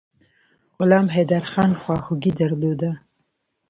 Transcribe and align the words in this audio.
غلام 0.77 1.05
حیدرخان 1.15 1.71
خواخوږي 1.81 2.31
درلوده. 2.39 2.91